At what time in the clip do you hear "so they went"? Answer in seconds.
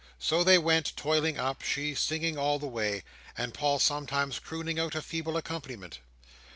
0.17-0.97